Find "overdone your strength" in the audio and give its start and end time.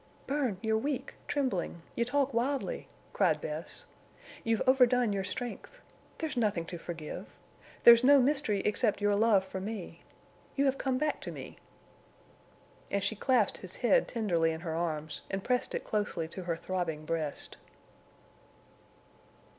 4.65-5.79